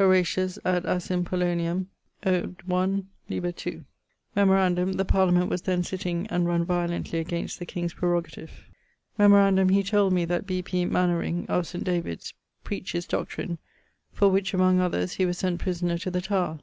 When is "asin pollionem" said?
0.82-1.86